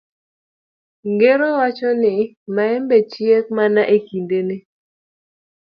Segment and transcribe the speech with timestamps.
[1.11, 2.15] Ngero wacho ni
[2.55, 4.55] maembe chiek mana e kindene.